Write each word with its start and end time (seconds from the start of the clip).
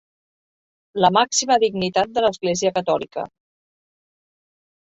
La 1.05 1.11
màxima 1.17 1.57
dignitat 1.65 2.17
de 2.17 2.25
l'Església 2.25 2.73
catòlica. 2.81 3.29